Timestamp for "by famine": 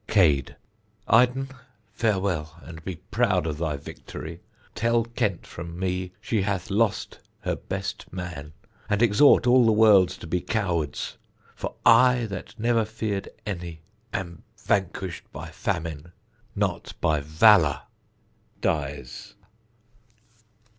15.31-16.13